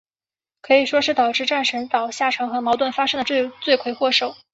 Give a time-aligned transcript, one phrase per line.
[0.61, 4.35] 可以说是导致战神岛下沉和矛盾发生的罪魁祸首。